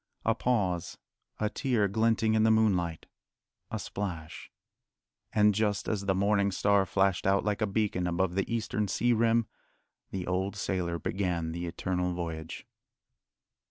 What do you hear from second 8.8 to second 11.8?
sea rim, the old sailor began the